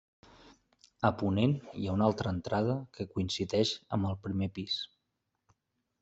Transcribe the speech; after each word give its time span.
A 1.09 1.09
ponent 1.17 1.51
hi 1.81 1.83
ha 1.89 1.97
una 1.97 2.07
altra 2.11 2.31
entrada 2.35 2.77
que 2.97 3.05
coincideix 3.17 3.73
amb 3.97 4.09
el 4.13 4.17
primer 4.29 4.49
pis. 4.57 4.79